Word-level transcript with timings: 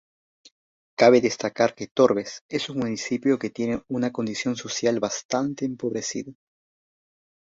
Cabe 0.99 1.21
destacar 1.27 1.75
que 1.75 1.85
Torbes 1.97 2.41
es 2.49 2.69
un 2.71 2.77
municipio 2.79 3.37
que 3.37 3.51
tiene 3.51 3.83
una 3.87 4.11
condición 4.11 4.55
social 4.55 4.99
bastante 4.99 5.63
empobrecida. 5.63 6.33